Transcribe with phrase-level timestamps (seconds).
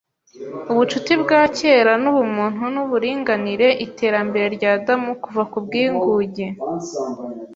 [0.71, 6.45] ’ubucuti bwa kera n’ubumuntu nuburinganire Iterambere rya Adamu kuva mu bwigunge